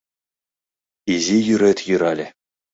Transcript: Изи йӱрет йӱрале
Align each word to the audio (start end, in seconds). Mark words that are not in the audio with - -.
Изи 1.13 1.37
йӱрет 1.47 1.79
йӱрале 1.87 2.27